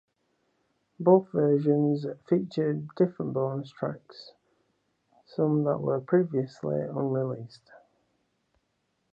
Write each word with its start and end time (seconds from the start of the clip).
Both 0.99 1.31
versions 1.31 2.07
featured 2.27 2.87
different 2.95 3.33
bonus 3.35 3.69
tracks, 3.69 4.31
some 5.27 5.63
that 5.65 5.77
were 5.79 6.01
previously 6.01 6.81
unreleased. 6.81 7.69